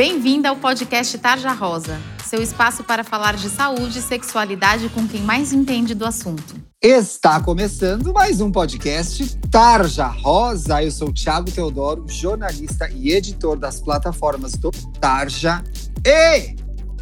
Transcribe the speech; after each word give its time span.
Bem-vinda 0.00 0.48
ao 0.48 0.56
podcast 0.56 1.18
Tarja 1.18 1.52
Rosa, 1.52 2.00
seu 2.24 2.40
espaço 2.40 2.82
para 2.82 3.04
falar 3.04 3.36
de 3.36 3.50
saúde 3.50 3.98
e 3.98 4.00
sexualidade 4.00 4.88
com 4.88 5.06
quem 5.06 5.20
mais 5.20 5.52
entende 5.52 5.94
do 5.94 6.06
assunto. 6.06 6.54
Está 6.80 7.38
começando 7.38 8.10
mais 8.10 8.40
um 8.40 8.50
podcast 8.50 9.36
Tarja 9.50 10.06
Rosa. 10.06 10.82
Eu 10.82 10.90
sou 10.90 11.10
o 11.10 11.12
Thiago 11.12 11.50
Teodoro, 11.50 12.06
jornalista 12.08 12.88
e 12.88 13.10
editor 13.10 13.58
das 13.58 13.78
plataformas 13.78 14.52
do 14.52 14.70
Tarja. 14.98 15.62
E 16.02 16.56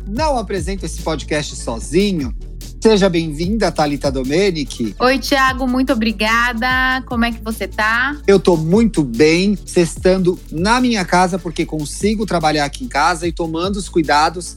não 0.05 0.37
apresento 0.37 0.85
esse 0.85 1.01
podcast 1.01 1.55
sozinho. 1.55 2.35
Seja 2.81 3.09
bem-vinda, 3.09 3.73
Thalita 3.73 4.11
Domenic. 4.11 4.95
Oi, 5.01 5.19
Thiago, 5.19 5.67
muito 5.67 5.93
obrigada. 5.93 7.03
Como 7.07 7.25
é 7.25 7.33
que 7.33 7.43
você 7.43 7.67
tá? 7.67 8.17
Eu 8.27 8.39
tô 8.39 8.57
muito 8.57 9.03
bem, 9.03 9.59
sextando 9.67 10.39
na 10.51 10.81
minha 10.81 11.05
casa, 11.05 11.39
porque 11.39 11.67
consigo 11.67 12.25
trabalhar 12.25 12.65
aqui 12.65 12.85
em 12.85 12.89
casa 12.89 13.27
e 13.27 13.33
tomando 13.33 13.77
os 13.77 13.89
cuidados 13.89 14.57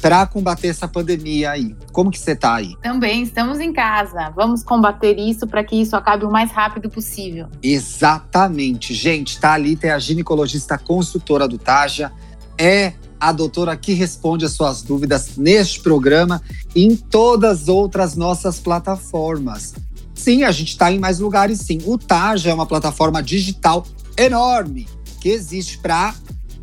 para 0.00 0.26
combater 0.26 0.68
essa 0.68 0.88
pandemia 0.88 1.50
aí. 1.50 1.76
Como 1.92 2.10
que 2.10 2.18
você 2.18 2.34
tá 2.34 2.54
aí? 2.54 2.74
Também 2.82 3.22
estamos 3.22 3.60
em 3.60 3.72
casa. 3.72 4.30
Vamos 4.34 4.62
combater 4.62 5.18
isso 5.18 5.46
para 5.46 5.62
que 5.62 5.76
isso 5.76 5.94
acabe 5.94 6.24
o 6.24 6.30
mais 6.30 6.50
rápido 6.50 6.88
possível. 6.88 7.48
Exatamente. 7.62 8.94
Gente, 8.94 9.38
Thalita 9.38 9.88
é 9.88 9.90
a 9.90 9.98
ginecologista 9.98 10.78
consultora 10.78 11.46
do 11.46 11.58
Taja, 11.58 12.12
é 12.56 12.94
a 13.20 13.32
doutora 13.32 13.76
que 13.76 13.92
responde 13.92 14.44
as 14.44 14.52
suas 14.52 14.82
dúvidas 14.82 15.36
neste 15.36 15.80
programa 15.80 16.42
e 16.74 16.84
em 16.84 16.96
todas 16.96 17.62
as 17.62 17.68
outras 17.68 18.14
nossas 18.14 18.58
plataformas. 18.58 19.74
Sim, 20.14 20.42
a 20.42 20.50
gente 20.50 20.68
está 20.68 20.90
em 20.90 20.98
mais 20.98 21.18
lugares, 21.20 21.60
sim. 21.60 21.78
O 21.84 21.96
Taja 21.96 22.50
é 22.50 22.54
uma 22.54 22.66
plataforma 22.66 23.22
digital 23.22 23.86
enorme 24.16 24.88
que 25.20 25.28
existe 25.28 25.78
para 25.78 26.14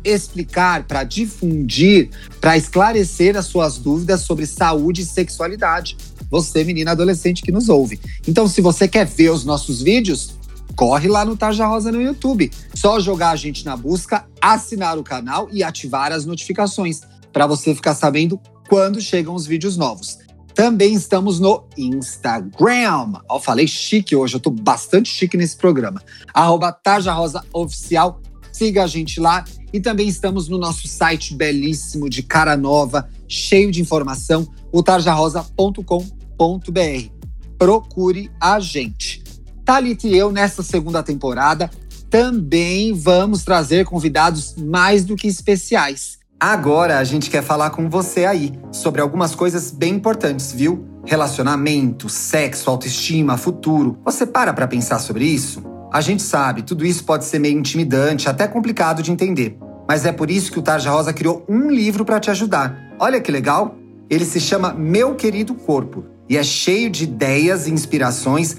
explicar, 0.04 0.84
para 0.84 1.02
difundir, 1.02 2.10
para 2.40 2.56
esclarecer 2.56 3.36
as 3.36 3.46
suas 3.46 3.78
dúvidas 3.78 4.20
sobre 4.20 4.46
saúde 4.46 5.02
e 5.02 5.06
sexualidade. 5.06 5.96
Você, 6.30 6.64
menina 6.64 6.92
adolescente 6.92 7.42
que 7.42 7.52
nos 7.52 7.68
ouve. 7.68 8.00
Então, 8.26 8.46
se 8.46 8.60
você 8.60 8.86
quer 8.86 9.06
ver 9.06 9.30
os 9.30 9.44
nossos 9.44 9.82
vídeos, 9.82 10.36
corre 10.76 11.08
lá 11.08 11.24
no 11.24 11.36
Tarja 11.36 11.66
Rosa 11.66 11.90
no 11.90 12.00
YouTube. 12.00 12.50
Só 12.74 13.00
jogar 13.00 13.30
a 13.30 13.36
gente 13.36 13.64
na 13.64 13.76
busca, 13.76 14.26
assinar 14.40 14.98
o 14.98 15.02
canal 15.02 15.48
e 15.50 15.64
ativar 15.64 16.12
as 16.12 16.26
notificações 16.26 17.00
para 17.32 17.46
você 17.46 17.74
ficar 17.74 17.94
sabendo 17.94 18.38
quando 18.68 19.00
chegam 19.00 19.34
os 19.34 19.46
vídeos 19.46 19.76
novos. 19.76 20.18
Também 20.54 20.94
estamos 20.94 21.40
no 21.40 21.64
Instagram. 21.76 23.20
Ó, 23.28 23.40
falei 23.40 23.66
chique 23.66 24.14
hoje, 24.14 24.36
eu 24.36 24.40
tô 24.40 24.50
bastante 24.50 25.08
chique 25.08 25.36
nesse 25.36 25.56
programa. 25.56 26.02
Arroba 26.32 26.72
Tarja 26.72 27.12
Rosa 27.12 27.44
Oficial. 27.52 28.20
Siga 28.52 28.84
a 28.84 28.86
gente 28.86 29.20
lá. 29.20 29.44
E 29.72 29.80
também 29.80 30.08
estamos 30.08 30.48
no 30.48 30.56
nosso 30.56 30.88
site 30.88 31.34
belíssimo 31.34 32.08
de 32.08 32.22
cara 32.22 32.56
nova, 32.56 33.10
cheio 33.28 33.70
de 33.70 33.82
informação, 33.82 34.48
o 34.72 34.82
tarjarosa.com.br. 34.82 37.10
Procure 37.58 38.30
a 38.40 38.58
gente. 38.58 39.25
Thalita 39.66 40.06
e 40.06 40.16
eu, 40.16 40.30
nessa 40.30 40.62
segunda 40.62 41.02
temporada, 41.02 41.68
também 42.08 42.92
vamos 42.92 43.42
trazer 43.42 43.84
convidados 43.84 44.54
mais 44.56 45.04
do 45.04 45.16
que 45.16 45.26
especiais. 45.26 46.18
Agora 46.38 47.00
a 47.00 47.04
gente 47.04 47.28
quer 47.28 47.42
falar 47.42 47.70
com 47.70 47.90
você 47.90 48.24
aí 48.24 48.52
sobre 48.70 49.00
algumas 49.00 49.34
coisas 49.34 49.72
bem 49.72 49.94
importantes, 49.94 50.52
viu? 50.52 50.86
Relacionamento, 51.04 52.08
sexo, 52.08 52.70
autoestima, 52.70 53.36
futuro. 53.36 53.98
Você 54.04 54.24
para 54.24 54.52
pra 54.52 54.68
pensar 54.68 55.00
sobre 55.00 55.24
isso? 55.24 55.64
A 55.92 56.00
gente 56.00 56.22
sabe, 56.22 56.62
tudo 56.62 56.86
isso 56.86 57.02
pode 57.02 57.24
ser 57.24 57.40
meio 57.40 57.58
intimidante, 57.58 58.28
até 58.28 58.46
complicado 58.46 59.02
de 59.02 59.10
entender. 59.10 59.58
Mas 59.88 60.06
é 60.06 60.12
por 60.12 60.30
isso 60.30 60.52
que 60.52 60.60
o 60.60 60.62
Tarja 60.62 60.92
Rosa 60.92 61.12
criou 61.12 61.44
um 61.48 61.70
livro 61.70 62.04
para 62.04 62.20
te 62.20 62.30
ajudar. 62.30 62.94
Olha 63.00 63.20
que 63.20 63.32
legal! 63.32 63.74
Ele 64.08 64.24
se 64.24 64.38
chama 64.38 64.72
Meu 64.72 65.16
Querido 65.16 65.56
Corpo 65.56 66.04
e 66.28 66.36
é 66.36 66.44
cheio 66.44 66.88
de 66.88 67.02
ideias 67.02 67.66
e 67.66 67.72
inspirações 67.72 68.58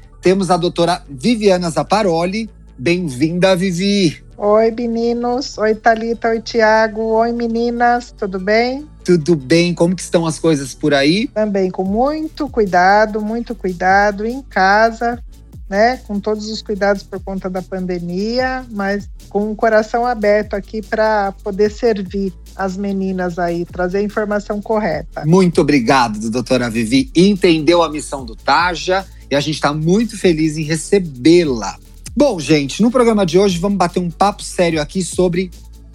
temos 0.21 0.51
a 0.51 0.57
doutora 0.57 1.03
Viviana 1.09 1.69
Zaparoli. 1.69 2.49
Bem-vinda, 2.77 3.55
Vivi! 3.55 4.23
Oi, 4.37 4.71
meninos. 4.71 5.57
Oi, 5.57 5.75
Talita. 5.75 6.29
Oi, 6.29 6.41
Tiago. 6.41 7.01
Oi, 7.01 7.31
meninas. 7.31 8.11
Tudo 8.11 8.39
bem? 8.39 8.87
Tudo 9.03 9.35
bem. 9.35 9.73
Como 9.73 9.95
que 9.95 10.01
estão 10.01 10.25
as 10.25 10.39
coisas 10.39 10.73
por 10.73 10.93
aí? 10.93 11.27
Também 11.27 11.69
com 11.69 11.83
muito 11.83 12.47
cuidado, 12.49 13.21
muito 13.21 13.53
cuidado 13.53 14.25
em 14.25 14.41
casa, 14.41 15.23
né? 15.69 15.97
Com 16.07 16.19
todos 16.19 16.49
os 16.49 16.61
cuidados 16.61 17.03
por 17.03 17.19
conta 17.19 17.51
da 17.51 17.61
pandemia, 17.61 18.65
mas 18.71 19.07
com 19.29 19.51
o 19.51 19.55
coração 19.55 20.07
aberto 20.07 20.55
aqui 20.55 20.81
para 20.81 21.31
poder 21.43 21.69
servir 21.69 22.33
as 22.55 22.75
meninas 22.75 23.37
aí, 23.37 23.63
trazer 23.63 23.99
a 23.99 24.03
informação 24.03 24.59
correta. 24.59 25.23
Muito 25.25 25.61
obrigado, 25.61 26.31
doutora 26.31 26.67
Vivi. 26.67 27.11
Entendeu 27.15 27.83
a 27.83 27.89
missão 27.91 28.25
do 28.25 28.35
Taja 28.35 29.05
e 29.31 29.35
a 29.35 29.39
gente 29.39 29.55
está 29.55 29.73
muito 29.73 30.17
feliz 30.17 30.57
em 30.57 30.63
recebê-la. 30.63 31.79
Bom, 32.15 32.37
gente, 32.37 32.81
no 32.81 32.91
programa 32.91 33.25
de 33.25 33.39
hoje 33.39 33.57
vamos 33.57 33.77
bater 33.77 34.01
um 34.01 34.11
papo 34.11 34.43
sério 34.43 34.81
aqui 34.81 35.01
sobre 35.01 35.49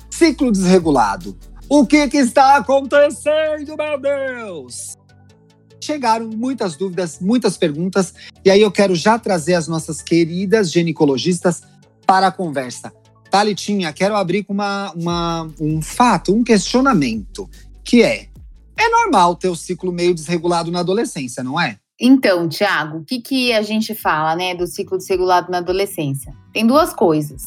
ciclo 0.09 0.51
desregulado. 0.51 1.37
O 1.69 1.87
que, 1.87 2.09
que 2.09 2.17
está 2.17 2.57
acontecendo, 2.57 3.77
meu 3.77 4.01
Deus? 4.01 4.97
Chegaram 5.79 6.31
muitas 6.31 6.77
dúvidas, 6.77 7.19
muitas 7.21 7.59
perguntas, 7.59 8.15
e 8.43 8.51
aí 8.51 8.63
eu 8.63 8.73
quero 8.73 8.95
já 8.95 9.19
trazer 9.19 9.55
as 9.55 9.69
nossas 9.69 10.01
queridas 10.01 10.73
ginecologistas 10.73 11.63
para 12.07 12.29
a 12.29 12.33
conversa. 12.33 12.91
Thalitinha, 13.31 13.93
quero 13.93 14.17
abrir 14.17 14.45
com 14.45 14.55
uma, 14.55 14.93
uma, 14.93 15.53
um 15.61 15.83
fato, 15.83 16.35
um 16.35 16.43
questionamento, 16.43 17.51
que 17.85 18.03
é: 18.03 18.29
é 18.77 18.89
normal 18.89 19.37
ter 19.37 19.49
o 19.49 19.57
ciclo 19.57 19.93
meio 19.93 20.15
desregulado 20.15 20.71
na 20.71 20.81
adolescência, 20.81 21.45
não 21.45 21.61
é? 21.61 21.79
Então, 22.01 22.49
Tiago, 22.49 22.99
o 22.99 23.05
que, 23.05 23.21
que 23.21 23.53
a 23.53 23.63
gente 23.63 23.95
fala, 23.95 24.37
né, 24.37 24.55
do 24.55 24.67
ciclo 24.67 24.99
desregulado 24.99 25.51
na 25.51 25.59
adolescência? 25.59 26.35
Tem 26.53 26.67
duas 26.67 26.93
coisas. 26.93 27.45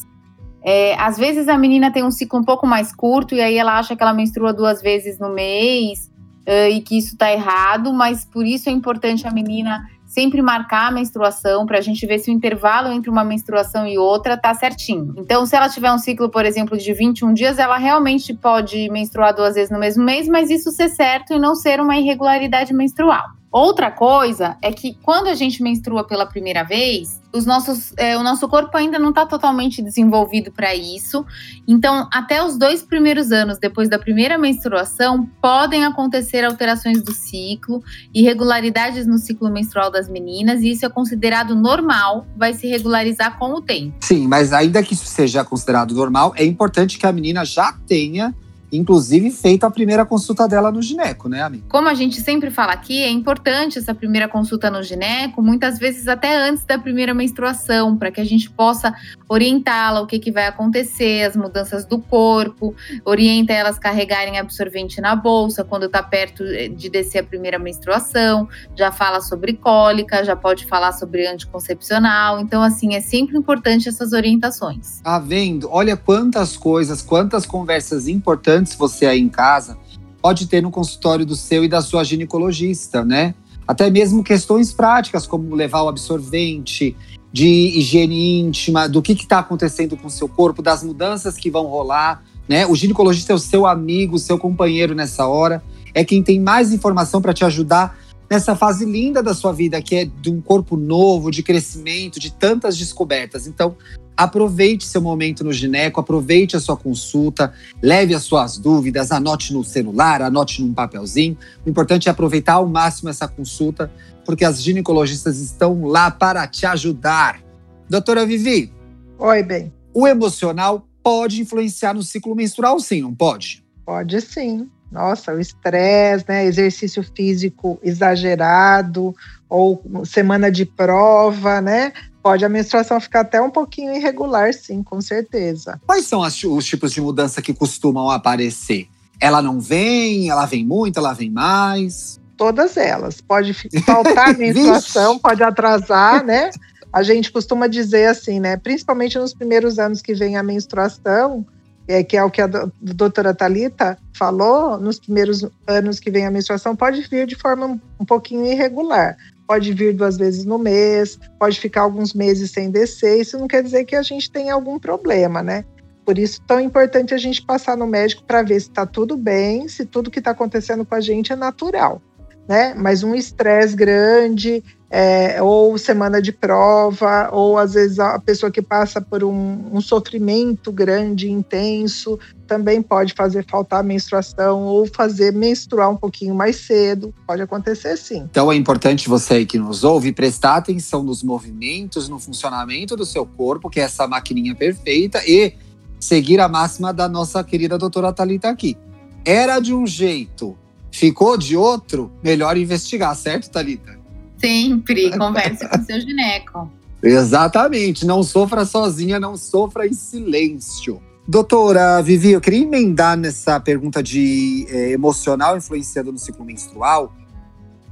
É, 0.62 0.94
às 1.00 1.16
vezes 1.16 1.48
a 1.48 1.56
menina 1.56 1.92
tem 1.92 2.04
um 2.04 2.10
ciclo 2.10 2.38
um 2.38 2.44
pouco 2.44 2.66
mais 2.66 2.94
curto 2.94 3.34
e 3.34 3.40
aí 3.40 3.56
ela 3.56 3.78
acha 3.78 3.96
que 3.96 4.02
ela 4.02 4.12
menstrua 4.12 4.52
duas 4.52 4.82
vezes 4.82 5.18
no 5.18 5.30
mês 5.30 6.10
uh, 6.46 6.70
e 6.70 6.80
que 6.80 6.98
isso 6.98 7.12
está 7.12 7.32
errado, 7.32 7.92
mas 7.92 8.24
por 8.24 8.44
isso 8.44 8.68
é 8.68 8.72
importante 8.72 9.26
a 9.26 9.30
menina 9.30 9.88
sempre 10.04 10.42
marcar 10.42 10.88
a 10.88 10.90
menstruação 10.90 11.64
para 11.64 11.78
a 11.78 11.80
gente 11.80 12.04
ver 12.04 12.18
se 12.18 12.30
o 12.30 12.34
intervalo 12.34 12.92
entre 12.92 13.08
uma 13.08 13.22
menstruação 13.22 13.86
e 13.86 13.96
outra 13.96 14.36
tá 14.36 14.52
certinho. 14.52 15.14
Então, 15.16 15.46
se 15.46 15.54
ela 15.54 15.68
tiver 15.68 15.92
um 15.92 15.98
ciclo, 15.98 16.28
por 16.28 16.44
exemplo, 16.44 16.76
de 16.76 16.92
21 16.92 17.32
dias, 17.32 17.60
ela 17.60 17.78
realmente 17.78 18.34
pode 18.34 18.90
menstruar 18.90 19.32
duas 19.32 19.54
vezes 19.54 19.70
no 19.70 19.78
mesmo 19.78 20.04
mês, 20.04 20.26
mas 20.26 20.50
isso 20.50 20.72
ser 20.72 20.88
certo 20.88 21.32
e 21.32 21.38
não 21.38 21.54
ser 21.54 21.80
uma 21.80 21.96
irregularidade 21.96 22.74
menstrual. 22.74 23.39
Outra 23.52 23.90
coisa 23.90 24.56
é 24.62 24.72
que 24.72 24.96
quando 25.02 25.26
a 25.26 25.34
gente 25.34 25.60
menstrua 25.60 26.04
pela 26.04 26.24
primeira 26.24 26.62
vez, 26.62 27.20
os 27.32 27.44
nossos, 27.44 27.92
é, 27.96 28.16
o 28.16 28.22
nosso 28.22 28.48
corpo 28.48 28.76
ainda 28.76 28.96
não 28.96 29.08
está 29.08 29.26
totalmente 29.26 29.82
desenvolvido 29.82 30.52
para 30.52 30.72
isso. 30.74 31.24
Então, 31.66 32.08
até 32.12 32.44
os 32.44 32.56
dois 32.56 32.82
primeiros 32.82 33.32
anos 33.32 33.58
depois 33.58 33.88
da 33.88 33.98
primeira 33.98 34.38
menstruação, 34.38 35.28
podem 35.42 35.84
acontecer 35.84 36.44
alterações 36.44 37.02
do 37.02 37.12
ciclo, 37.12 37.82
irregularidades 38.14 39.04
no 39.04 39.18
ciclo 39.18 39.50
menstrual 39.50 39.90
das 39.90 40.08
meninas, 40.08 40.62
e 40.62 40.70
isso 40.70 40.86
é 40.86 40.88
considerado 40.88 41.56
normal, 41.56 42.26
vai 42.36 42.54
se 42.54 42.68
regularizar 42.68 43.36
com 43.36 43.52
o 43.54 43.60
tempo. 43.60 43.96
Sim, 44.00 44.28
mas 44.28 44.52
ainda 44.52 44.80
que 44.80 44.94
isso 44.94 45.06
seja 45.06 45.44
considerado 45.44 45.92
normal, 45.92 46.32
é 46.36 46.44
importante 46.44 46.98
que 46.98 47.06
a 47.06 47.12
menina 47.12 47.44
já 47.44 47.72
tenha 47.86 48.32
inclusive 48.72 49.30
feito 49.30 49.64
a 49.64 49.70
primeira 49.70 50.04
consulta 50.04 50.46
dela 50.46 50.70
no 50.70 50.82
gineco, 50.82 51.28
né, 51.28 51.42
amiga? 51.42 51.64
Como 51.68 51.88
a 51.88 51.94
gente 51.94 52.20
sempre 52.20 52.50
fala 52.50 52.72
aqui, 52.72 53.02
é 53.02 53.10
importante 53.10 53.78
essa 53.78 53.94
primeira 53.94 54.28
consulta 54.28 54.70
no 54.70 54.82
gineco, 54.82 55.42
muitas 55.42 55.78
vezes 55.78 56.08
até 56.08 56.36
antes 56.36 56.64
da 56.64 56.78
primeira 56.78 57.14
menstruação, 57.14 57.96
para 57.96 58.10
que 58.10 58.20
a 58.20 58.24
gente 58.24 58.50
possa 58.50 58.94
orientá-la 59.28 60.00
o 60.00 60.06
que, 60.06 60.18
que 60.18 60.30
vai 60.30 60.46
acontecer, 60.46 61.24
as 61.24 61.36
mudanças 61.36 61.84
do 61.84 61.98
corpo, 61.98 62.74
orienta 63.04 63.52
elas 63.52 63.76
a 63.76 63.80
carregarem 63.80 64.38
absorvente 64.38 65.00
na 65.00 65.14
bolsa 65.14 65.64
quando 65.64 65.86
está 65.86 66.02
perto 66.02 66.42
eh, 66.44 66.68
de 66.68 66.88
descer 66.88 67.18
a 67.18 67.24
primeira 67.24 67.58
menstruação, 67.58 68.48
já 68.76 68.90
fala 68.92 69.20
sobre 69.20 69.54
cólica, 69.54 70.24
já 70.24 70.36
pode 70.36 70.66
falar 70.66 70.92
sobre 70.92 71.26
anticoncepcional. 71.26 72.40
Então, 72.40 72.62
assim, 72.62 72.94
é 72.94 73.00
sempre 73.00 73.36
importante 73.36 73.88
essas 73.88 74.12
orientações. 74.12 75.00
Tá 75.00 75.18
vendo? 75.18 75.68
Olha 75.70 75.96
quantas 75.96 76.56
coisas, 76.56 77.02
quantas 77.02 77.46
conversas 77.46 78.08
importantes 78.08 78.59
você 78.76 79.06
aí 79.06 79.20
em 79.20 79.28
casa 79.28 79.76
pode 80.20 80.46
ter 80.46 80.62
no 80.62 80.70
consultório 80.70 81.24
do 81.24 81.34
seu 81.34 81.64
e 81.64 81.68
da 81.68 81.80
sua 81.80 82.04
ginecologista, 82.04 83.04
né? 83.04 83.34
Até 83.66 83.88
mesmo 83.90 84.22
questões 84.22 84.72
práticas, 84.72 85.26
como 85.26 85.54
levar 85.54 85.82
o 85.82 85.88
absorvente, 85.88 86.96
de 87.32 87.46
higiene 87.46 88.40
íntima, 88.40 88.88
do 88.88 89.00
que 89.00 89.12
está 89.12 89.38
acontecendo 89.38 89.96
com 89.96 90.08
o 90.08 90.10
seu 90.10 90.28
corpo, 90.28 90.60
das 90.60 90.82
mudanças 90.82 91.36
que 91.36 91.50
vão 91.50 91.66
rolar, 91.66 92.22
né? 92.48 92.66
O 92.66 92.74
ginecologista 92.74 93.32
é 93.32 93.36
o 93.36 93.38
seu 93.38 93.66
amigo, 93.66 94.16
o 94.16 94.18
seu 94.18 94.36
companheiro 94.36 94.94
nessa 94.94 95.26
hora, 95.26 95.62
é 95.94 96.04
quem 96.04 96.22
tem 96.22 96.40
mais 96.40 96.72
informação 96.72 97.22
para 97.22 97.32
te 97.32 97.44
ajudar 97.44 97.96
nessa 98.30 98.54
fase 98.54 98.84
linda 98.84 99.20
da 99.20 99.34
sua 99.34 99.52
vida, 99.52 99.82
que 99.82 99.96
é 99.96 100.04
de 100.04 100.30
um 100.30 100.40
corpo 100.40 100.76
novo, 100.76 101.32
de 101.32 101.42
crescimento, 101.42 102.20
de 102.20 102.32
tantas 102.32 102.78
descobertas. 102.78 103.48
Então, 103.48 103.76
aproveite 104.16 104.84
seu 104.84 105.02
momento 105.02 105.42
no 105.42 105.52
gineco, 105.52 105.98
aproveite 105.98 106.56
a 106.56 106.60
sua 106.60 106.76
consulta, 106.76 107.52
leve 107.82 108.14
as 108.14 108.22
suas 108.22 108.56
dúvidas, 108.56 109.10
anote 109.10 109.52
no 109.52 109.64
celular, 109.64 110.22
anote 110.22 110.62
num 110.62 110.72
papelzinho. 110.72 111.36
O 111.66 111.68
importante 111.68 112.08
é 112.08 112.12
aproveitar 112.12 112.54
ao 112.54 112.68
máximo 112.68 113.10
essa 113.10 113.26
consulta, 113.26 113.90
porque 114.24 114.44
as 114.44 114.62
ginecologistas 114.62 115.40
estão 115.40 115.84
lá 115.86 116.08
para 116.08 116.46
te 116.46 116.64
ajudar. 116.66 117.42
Doutora 117.88 118.24
Vivi. 118.24 118.72
Oi, 119.18 119.42
bem. 119.42 119.72
O 119.92 120.06
emocional 120.06 120.86
pode 121.02 121.40
influenciar 121.40 121.94
no 121.94 122.02
ciclo 122.04 122.36
menstrual, 122.36 122.78
sim, 122.78 123.00
não 123.00 123.12
pode? 123.12 123.64
Pode 123.84 124.20
sim 124.20 124.70
nossa, 124.90 125.32
o 125.32 125.40
estresse, 125.40 126.24
né, 126.28 126.44
exercício 126.44 127.02
físico 127.14 127.78
exagerado 127.82 129.14
ou 129.48 129.82
semana 130.04 130.50
de 130.50 130.64
prova, 130.64 131.60
né? 131.60 131.92
Pode 132.22 132.44
a 132.44 132.48
menstruação 132.48 133.00
ficar 133.00 133.20
até 133.20 133.40
um 133.40 133.50
pouquinho 133.50 133.94
irregular, 133.94 134.52
sim, 134.52 134.82
com 134.82 135.00
certeza. 135.00 135.80
Quais 135.86 136.04
são 136.06 136.22
as, 136.22 136.42
os 136.44 136.64
tipos 136.66 136.92
de 136.92 137.00
mudança 137.00 137.40
que 137.40 137.54
costumam 137.54 138.10
aparecer? 138.10 138.88
Ela 139.18 139.40
não 139.40 139.60
vem, 139.60 140.28
ela 140.28 140.46
vem 140.46 140.64
muito, 140.64 140.98
ela 140.98 141.12
vem 141.12 141.30
mais? 141.30 142.20
Todas 142.36 142.76
elas. 142.76 143.20
Pode 143.20 143.54
faltar 143.84 144.30
a 144.30 144.32
menstruação, 144.36 145.18
pode 145.18 145.42
atrasar, 145.42 146.24
né? 146.24 146.50
A 146.92 147.02
gente 147.02 147.30
costuma 147.30 147.66
dizer 147.66 148.06
assim, 148.06 148.40
né? 148.40 148.56
Principalmente 148.56 149.18
nos 149.18 149.32
primeiros 149.32 149.78
anos 149.78 150.02
que 150.02 150.14
vem 150.14 150.36
a 150.36 150.42
menstruação, 150.42 151.46
é, 151.90 152.04
que 152.04 152.16
é 152.16 152.22
o 152.22 152.30
que 152.30 152.40
a 152.40 152.46
doutora 152.80 153.34
Talita 153.34 153.98
falou, 154.16 154.78
nos 154.78 155.00
primeiros 155.00 155.44
anos 155.66 155.98
que 155.98 156.10
vem 156.10 156.24
a 156.24 156.30
menstruação, 156.30 156.76
pode 156.76 157.02
vir 157.02 157.26
de 157.26 157.34
forma 157.34 157.66
um, 157.66 157.80
um 157.98 158.04
pouquinho 158.04 158.46
irregular. 158.46 159.16
Pode 159.46 159.72
vir 159.72 159.94
duas 159.94 160.16
vezes 160.16 160.44
no 160.44 160.56
mês, 160.56 161.18
pode 161.38 161.58
ficar 161.58 161.82
alguns 161.82 162.14
meses 162.14 162.52
sem 162.52 162.70
descer. 162.70 163.20
Isso 163.20 163.36
não 163.36 163.48
quer 163.48 163.62
dizer 163.64 163.84
que 163.84 163.96
a 163.96 164.02
gente 164.02 164.30
tenha 164.30 164.54
algum 164.54 164.78
problema, 164.78 165.42
né? 165.42 165.64
Por 166.04 166.16
isso, 166.16 166.40
tão 166.46 166.60
importante 166.60 167.12
a 167.12 167.18
gente 167.18 167.42
passar 167.44 167.76
no 167.76 167.86
médico 167.86 168.22
para 168.24 168.42
ver 168.42 168.60
se 168.60 168.68
está 168.68 168.86
tudo 168.86 169.16
bem, 169.16 169.66
se 169.66 169.84
tudo 169.84 170.10
que 170.10 170.20
está 170.20 170.30
acontecendo 170.30 170.84
com 170.84 170.94
a 170.94 171.00
gente 171.00 171.32
é 171.32 171.36
natural, 171.36 172.00
né? 172.48 172.72
Mas 172.76 173.02
um 173.02 173.14
estresse 173.14 173.74
grande, 173.74 174.62
é, 174.90 175.40
ou 175.40 175.78
semana 175.78 176.20
de 176.20 176.32
prova, 176.32 177.30
ou 177.30 177.56
às 177.56 177.74
vezes 177.74 178.00
a 178.00 178.18
pessoa 178.18 178.50
que 178.50 178.60
passa 178.60 179.00
por 179.00 179.22
um, 179.22 179.70
um, 179.72 179.80
sofrimento 179.80 180.72
grande, 180.72 181.30
intenso, 181.30 182.18
também 182.44 182.82
pode 182.82 183.14
fazer 183.14 183.46
faltar 183.48 183.80
a 183.80 183.82
menstruação 183.84 184.62
ou 184.64 184.84
fazer 184.84 185.32
menstruar 185.32 185.88
um 185.90 185.96
pouquinho 185.96 186.34
mais 186.34 186.56
cedo. 186.56 187.14
Pode 187.24 187.40
acontecer 187.40 187.96
sim. 187.96 188.26
Então 188.28 188.50
é 188.50 188.56
importante 188.56 189.08
você 189.08 189.46
que 189.46 189.58
nos 189.58 189.84
ouve 189.84 190.12
prestar 190.12 190.56
atenção 190.56 191.04
nos 191.04 191.22
movimentos, 191.22 192.08
no 192.08 192.18
funcionamento 192.18 192.96
do 192.96 193.06
seu 193.06 193.24
corpo, 193.24 193.70
que 193.70 193.78
é 193.78 193.84
essa 193.84 194.08
maquininha 194.08 194.56
perfeita, 194.56 195.22
e 195.24 195.54
seguir 196.00 196.40
a 196.40 196.48
máxima 196.48 196.92
da 196.92 197.08
nossa 197.08 197.44
querida 197.44 197.78
doutora 197.78 198.12
Thalita 198.12 198.48
aqui. 198.48 198.76
Era 199.24 199.60
de 199.60 199.72
um 199.72 199.86
jeito, 199.86 200.58
ficou 200.90 201.36
de 201.36 201.56
outro, 201.56 202.10
melhor 202.24 202.56
investigar, 202.56 203.14
certo, 203.14 203.50
Thalita? 203.50 203.99
Sempre, 204.40 205.10
converse 205.16 205.68
com 205.68 205.82
seu 205.84 206.00
gineco. 206.00 206.70
Exatamente, 207.02 208.04
não 208.04 208.22
sofra 208.22 208.64
sozinha, 208.64 209.18
não 209.18 209.36
sofra 209.36 209.86
em 209.86 209.92
silêncio. 209.92 211.00
Doutora 211.26 212.02
Vivi, 212.02 212.32
eu 212.32 212.40
queria 212.40 212.62
emendar 212.62 213.16
nessa 213.16 213.60
pergunta 213.60 214.02
de 214.02 214.66
é, 214.68 214.90
emocional 214.90 215.56
influenciando 215.56 216.10
no 216.10 216.18
ciclo 216.18 216.44
menstrual. 216.44 217.14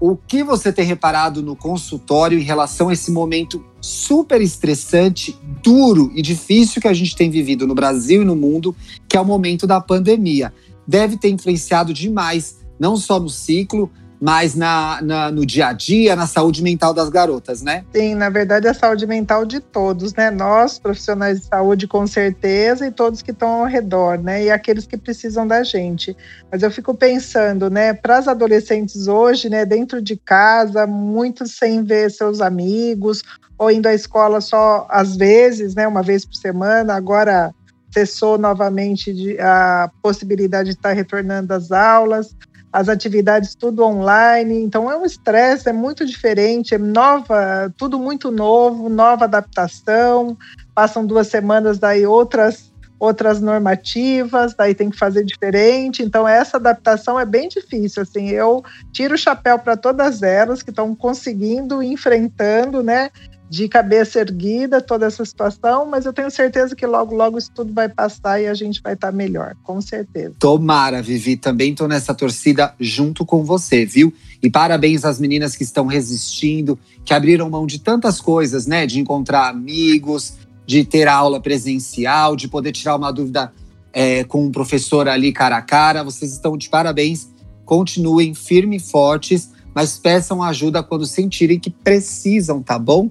O 0.00 0.17
que 0.17 0.43
você 0.43 0.73
tem 0.73 0.85
reparado 0.85 1.43
no 1.43 1.56
consultório 1.56 2.39
em 2.39 2.43
relação 2.43 2.89
a 2.89 2.93
esse 2.93 3.11
momento 3.11 3.65
super 3.81 4.41
estressante, 4.41 5.39
duro 5.62 6.11
e 6.15 6.23
difícil 6.23 6.81
que 6.81 6.89
a 6.89 6.93
gente 6.93 7.17
tem 7.17 7.31
vivido 7.31 7.67
no 7.67 7.75
Brasil 7.75 8.23
e 8.23 8.25
no 8.25 8.37
mundo, 8.37 8.75
que 9.09 9.17
é 9.17 9.21
o 9.21 9.25
momento 9.25 9.67
da 9.67 9.81
pandemia? 9.81 10.53
Deve 10.87 11.17
ter 11.17 11.29
influenciado 11.29 11.93
demais, 11.93 12.59
não 12.79 12.97
só 12.97 13.19
no 13.19 13.29
ciclo, 13.29 13.91
mais 14.20 14.55
na, 14.55 15.00
na, 15.03 15.31
no 15.31 15.47
dia 15.47 15.69
a 15.69 15.73
dia, 15.73 16.17
na 16.17 16.26
saúde 16.26 16.62
mental 16.62 16.93
das 16.93 17.09
garotas, 17.09 17.62
né? 17.62 17.85
Sim, 17.94 18.15
na 18.15 18.29
verdade, 18.29 18.67
a 18.67 18.75
saúde 18.75 19.06
mental 19.06 19.44
de 19.44 19.61
todos, 19.61 20.15
né? 20.15 20.31
Nós, 20.31 20.79
profissionais 20.79 21.41
de 21.41 21.47
saúde, 21.47 21.87
com 21.87 22.06
certeza, 22.06 22.87
e 22.87 22.91
todos 22.91 23.23
que 23.23 23.31
estão 23.31 23.49
ao 23.49 23.67
redor, 23.67 24.19
né? 24.19 24.44
E 24.44 24.50
aqueles 24.50 24.87
que 24.87 24.97
precisam 24.97 25.47
da 25.47 25.62
gente. 25.62 26.17
Mas 26.50 26.62
eu 26.62 26.70
fico 26.70 26.94
pensando, 26.94 27.70
né, 27.70 27.93
para 27.93 28.19
as 28.19 28.29
adolescentes 28.29 29.06
hoje, 29.06 29.49
né, 29.49 29.65
dentro 29.65 30.03
de 30.03 30.17
casa, 30.17 30.87
muitos 30.87 31.56
sem 31.56 31.85
ver 31.85 32.11
seus 32.11 32.41
amigos, 32.41 33.23
ou 33.56 33.71
indo 33.71 33.87
à 33.87 33.94
escola 33.94 34.41
só 34.41 34.87
às 34.88 35.17
vezes, 35.17 35.75
né, 35.75 35.87
uma 35.87 36.03
vez 36.03 36.25
por 36.25 36.35
semana, 36.35 36.94
agora 36.94 37.53
cessou 37.91 38.38
novamente 38.38 39.37
a 39.41 39.91
possibilidade 40.03 40.71
de 40.71 40.76
estar 40.76 40.93
retornando 40.93 41.53
às 41.55 41.73
aulas 41.73 42.37
as 42.73 42.88
atividades 42.88 43.55
tudo 43.55 43.82
online, 43.82 44.62
então 44.62 44.91
é 44.91 44.97
um 44.97 45.05
estresse, 45.05 45.69
é 45.69 45.73
muito 45.73 46.05
diferente, 46.05 46.75
é 46.75 46.79
nova, 46.79 47.73
tudo 47.76 47.99
muito 47.99 48.31
novo, 48.31 48.88
nova 48.88 49.25
adaptação. 49.25 50.37
Passam 50.75 51.07
duas 51.07 51.28
semanas, 51.28 51.78
daí 51.78 52.07
outras 52.07 52.73
outras 52.99 53.40
normativas, 53.40 54.54
daí 54.54 54.75
tem 54.75 54.90
que 54.90 54.99
fazer 54.99 55.25
diferente. 55.25 56.02
Então 56.02 56.26
essa 56.26 56.57
adaptação 56.57 57.19
é 57.19 57.25
bem 57.25 57.49
difícil. 57.49 58.02
Assim, 58.02 58.28
eu 58.31 58.62
tiro 58.92 59.14
o 59.14 59.19
chapéu 59.19 59.59
para 59.59 59.76
todas 59.76 60.23
elas 60.23 60.62
que 60.62 60.71
estão 60.71 60.95
conseguindo, 60.95 61.83
enfrentando, 61.83 62.83
né? 62.83 63.11
De 63.50 63.69
cabeça 63.69 64.21
erguida 64.21 64.81
toda 64.81 65.07
essa 65.07 65.25
situação, 65.25 65.87
mas 65.87 66.05
eu 66.05 66.12
tenho 66.12 66.31
certeza 66.31 66.76
que 66.76 66.87
logo, 66.87 67.14
logo 67.14 67.38
isso 67.38 67.50
tudo 67.55 67.73
vai 67.73 67.88
passar 67.88 68.40
e 68.40 68.47
a 68.47 68.55
gente 68.55 68.83
vai 68.83 68.93
estar 68.93 69.11
tá 69.11 69.12
melhor, 69.12 69.55
com 69.62 69.81
certeza. 69.81 70.35
Tomara, 70.38 71.00
Vivi, 71.00 71.37
também 71.37 71.71
estou 71.71 71.88
nessa 71.88 72.14
torcida 72.14 72.75
junto 72.78 73.25
com 73.25 73.43
você, 73.45 73.87
viu? 73.87 74.12
E 74.43 74.50
parabéns 74.50 75.05
às 75.05 75.19
meninas 75.19 75.57
que 75.57 75.62
estão 75.62 75.87
resistindo, 75.87 76.78
que 77.05 77.14
abriram 77.14 77.49
mão 77.49 77.67
de 77.67 77.78
tantas 77.78 78.21
coisas, 78.21 78.67
né? 78.67 78.87
De 78.87 79.00
encontrar 79.00 79.49
amigos, 79.49 80.35
de 80.67 80.85
ter 80.85 81.09
aula 81.09 81.40
presencial, 81.40 82.37
de 82.37 82.47
poder 82.49 82.73
tirar 82.73 82.97
uma 82.97 83.11
dúvida 83.11 83.50
é, 83.93 84.23
com 84.25 84.45
um 84.45 84.52
professor 84.52 85.09
ali 85.09 85.33
cara 85.33 85.57
a 85.57 85.62
cara. 85.62 86.05
Vocês 86.05 86.33
estão 86.33 86.57
de 86.57 86.69
parabéns. 86.69 87.28
Continuem 87.64 88.35
firmes 88.35 88.83
e 88.83 88.90
fortes, 88.90 89.50
mas 89.75 89.99
peçam 89.99 90.43
ajuda 90.43 90.83
quando 90.83 91.07
sentirem 91.07 91.59
que 91.59 91.71
precisam, 91.71 92.62
tá 92.62 92.78
bom? 92.78 93.11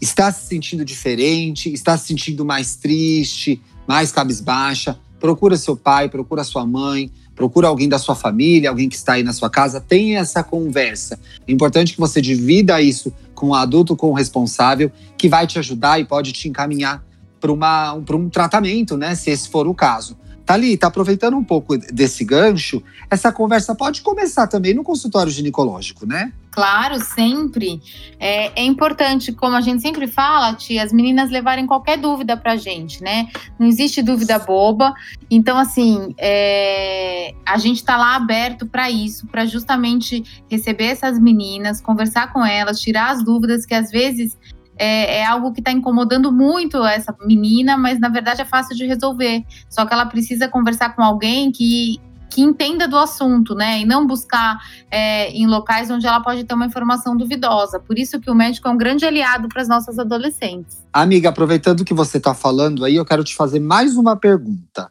Está 0.00 0.30
se 0.32 0.46
sentindo 0.46 0.84
diferente, 0.84 1.72
está 1.72 1.96
se 1.96 2.08
sentindo 2.08 2.44
mais 2.44 2.76
triste, 2.76 3.60
mais 3.86 4.12
cabisbaixa, 4.12 4.98
procura 5.18 5.56
seu 5.56 5.76
pai, 5.76 6.08
procura 6.08 6.44
sua 6.44 6.66
mãe, 6.66 7.10
procura 7.34 7.68
alguém 7.68 7.88
da 7.88 7.98
sua 7.98 8.14
família, 8.14 8.68
alguém 8.68 8.88
que 8.88 8.96
está 8.96 9.14
aí 9.14 9.22
na 9.22 9.32
sua 9.32 9.48
casa, 9.48 9.80
tenha 9.80 10.18
essa 10.18 10.42
conversa. 10.42 11.18
É 11.46 11.52
importante 11.52 11.92
que 11.94 12.00
você 12.00 12.20
divida 12.20 12.80
isso 12.80 13.12
com 13.34 13.50
o 13.50 13.54
adulto, 13.54 13.94
com 13.94 14.10
o 14.10 14.12
responsável, 14.14 14.90
que 15.16 15.28
vai 15.28 15.46
te 15.46 15.58
ajudar 15.58 16.00
e 16.00 16.04
pode 16.04 16.32
te 16.32 16.48
encaminhar 16.48 17.04
para 17.40 18.16
um, 18.16 18.28
tratamento, 18.28 18.96
né? 18.96 19.14
Se 19.14 19.30
esse 19.30 19.48
for 19.48 19.68
o 19.68 19.74
caso. 19.74 20.16
Thalita, 20.48 20.86
aproveitando 20.86 21.36
um 21.36 21.44
pouco 21.44 21.76
desse 21.76 22.24
gancho, 22.24 22.82
essa 23.10 23.30
conversa 23.30 23.74
pode 23.74 24.00
começar 24.00 24.46
também 24.46 24.72
no 24.72 24.82
consultório 24.82 25.30
ginecológico, 25.30 26.06
né? 26.06 26.32
Claro, 26.50 26.98
sempre. 27.04 27.82
É, 28.18 28.62
é, 28.62 28.64
importante, 28.64 29.30
como 29.30 29.54
a 29.54 29.60
gente 29.60 29.82
sempre 29.82 30.06
fala, 30.06 30.54
tia, 30.54 30.82
as 30.82 30.90
meninas 30.90 31.30
levarem 31.30 31.66
qualquer 31.66 31.98
dúvida 31.98 32.34
pra 32.34 32.56
gente, 32.56 33.02
né? 33.02 33.28
Não 33.58 33.66
existe 33.66 34.00
dúvida 34.00 34.38
boba. 34.38 34.94
Então, 35.30 35.58
assim, 35.58 36.14
é, 36.16 37.34
a 37.44 37.58
gente 37.58 37.84
tá 37.84 37.98
lá 37.98 38.16
aberto 38.16 38.64
para 38.64 38.90
isso, 38.90 39.26
para 39.26 39.44
justamente 39.44 40.24
receber 40.50 40.86
essas 40.86 41.18
meninas, 41.20 41.82
conversar 41.82 42.32
com 42.32 42.42
elas, 42.42 42.80
tirar 42.80 43.10
as 43.10 43.22
dúvidas 43.22 43.66
que 43.66 43.74
às 43.74 43.90
vezes 43.90 44.34
é, 44.78 45.18
é 45.18 45.26
algo 45.26 45.52
que 45.52 45.60
está 45.60 45.72
incomodando 45.72 46.32
muito 46.32 46.84
essa 46.84 47.14
menina, 47.24 47.76
mas 47.76 47.98
na 47.98 48.08
verdade 48.08 48.40
é 48.40 48.44
fácil 48.44 48.76
de 48.76 48.86
resolver. 48.86 49.44
Só 49.68 49.84
que 49.84 49.92
ela 49.92 50.06
precisa 50.06 50.48
conversar 50.48 50.94
com 50.94 51.02
alguém 51.02 51.50
que, 51.50 52.00
que 52.30 52.40
entenda 52.40 52.86
do 52.86 52.96
assunto, 52.96 53.54
né? 53.54 53.80
E 53.80 53.84
não 53.84 54.06
buscar 54.06 54.58
é, 54.90 55.30
em 55.32 55.46
locais 55.46 55.90
onde 55.90 56.06
ela 56.06 56.20
pode 56.20 56.44
ter 56.44 56.54
uma 56.54 56.66
informação 56.66 57.16
duvidosa. 57.16 57.80
Por 57.80 57.98
isso 57.98 58.20
que 58.20 58.30
o 58.30 58.34
médico 58.34 58.68
é 58.68 58.70
um 58.70 58.78
grande 58.78 59.04
aliado 59.04 59.48
para 59.48 59.62
as 59.62 59.68
nossas 59.68 59.98
adolescentes. 59.98 60.78
Amiga, 60.92 61.30
aproveitando 61.30 61.84
que 61.84 61.94
você 61.94 62.18
está 62.18 62.34
falando 62.34 62.84
aí, 62.84 62.96
eu 62.96 63.04
quero 63.04 63.24
te 63.24 63.34
fazer 63.34 63.60
mais 63.60 63.96
uma 63.96 64.16
pergunta, 64.16 64.90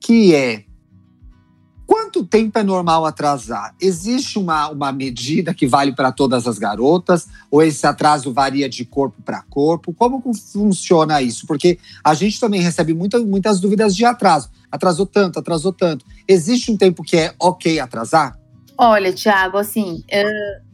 que 0.00 0.34
é 0.34 0.65
Quanto 1.86 2.24
tempo 2.24 2.58
é 2.58 2.64
normal 2.64 3.06
atrasar? 3.06 3.72
Existe 3.80 4.38
uma, 4.38 4.68
uma 4.68 4.90
medida 4.90 5.54
que 5.54 5.66
vale 5.66 5.94
para 5.94 6.10
todas 6.10 6.48
as 6.48 6.58
garotas? 6.58 7.28
Ou 7.48 7.62
esse 7.62 7.86
atraso 7.86 8.32
varia 8.32 8.68
de 8.68 8.84
corpo 8.84 9.22
para 9.22 9.42
corpo? 9.42 9.94
Como 9.94 10.20
funciona 10.34 11.22
isso? 11.22 11.46
Porque 11.46 11.78
a 12.02 12.12
gente 12.12 12.40
também 12.40 12.60
recebe 12.60 12.92
muita, 12.92 13.20
muitas 13.20 13.60
dúvidas 13.60 13.94
de 13.94 14.04
atraso. 14.04 14.50
Atrasou 14.70 15.06
tanto, 15.06 15.38
atrasou 15.38 15.72
tanto. 15.72 16.04
Existe 16.26 16.72
um 16.72 16.76
tempo 16.76 17.04
que 17.04 17.16
é 17.16 17.34
ok 17.38 17.78
atrasar? 17.78 18.36
Olha, 18.76 19.12
Tiago, 19.12 19.56
assim. 19.56 20.02
Uh... 20.12 20.66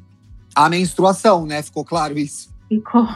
A 0.55 0.69
menstruação, 0.71 1.45
né? 1.45 1.63
Ficou 1.63 1.85
claro 1.85 2.19
isso? 2.19 2.51
Ficou. 2.69 3.07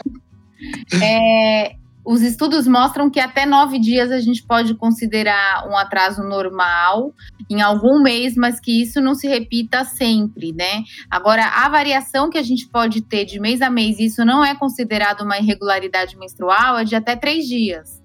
é, 1.02 1.76
os 2.04 2.20
estudos 2.20 2.66
mostram 2.66 3.08
que 3.08 3.18
até 3.18 3.46
nove 3.46 3.78
dias 3.78 4.12
a 4.12 4.20
gente 4.20 4.42
pode 4.42 4.74
considerar 4.74 5.66
um 5.68 5.76
atraso 5.76 6.22
normal 6.22 7.14
em 7.48 7.62
algum 7.62 8.02
mês, 8.02 8.34
mas 8.36 8.60
que 8.60 8.82
isso 8.82 9.00
não 9.00 9.14
se 9.14 9.26
repita 9.26 9.84
sempre, 9.84 10.52
né? 10.52 10.82
Agora, 11.10 11.46
a 11.46 11.68
variação 11.68 12.28
que 12.28 12.36
a 12.36 12.42
gente 12.42 12.68
pode 12.68 13.00
ter 13.00 13.24
de 13.24 13.40
mês 13.40 13.62
a 13.62 13.70
mês, 13.70 13.98
isso 13.98 14.24
não 14.24 14.44
é 14.44 14.54
considerado 14.54 15.22
uma 15.22 15.38
irregularidade 15.38 16.16
menstrual, 16.18 16.78
é 16.78 16.84
de 16.84 16.94
até 16.94 17.16
três 17.16 17.46
dias. 17.46 18.02